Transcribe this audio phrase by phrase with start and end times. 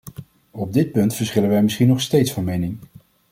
[0.51, 2.79] Op dit punt verschillen wij misschien nog steeds van mening.